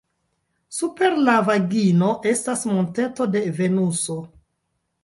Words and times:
Super 0.77 1.17
la 1.27 1.35
vagino 1.49 2.09
estas 2.33 2.67
monteto 2.73 3.31
de 3.37 3.47
Venuso. 3.61 4.21